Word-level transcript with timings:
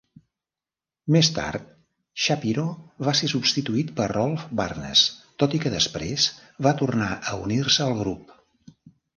Més 1.15 1.27
tard, 1.35 1.67
Shapiro 2.23 2.63
va 3.09 3.13
ser 3.21 3.29
substituït 3.33 3.93
per 3.99 4.09
Rolf 4.13 4.47
Barnes, 4.61 5.05
tot 5.45 5.57
i 5.59 5.63
que 5.67 5.75
després 5.77 6.27
va 6.69 6.77
tornar 6.83 7.13
a 7.35 7.39
unir-se 7.47 7.87
al 7.89 7.97
grup. 8.05 8.35